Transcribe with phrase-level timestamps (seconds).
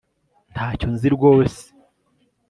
[0.53, 1.61] Ntacyo nzi rwose